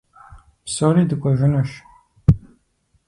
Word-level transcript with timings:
Псори 0.65 1.03
дыкӀуэжынущ. 1.09 1.69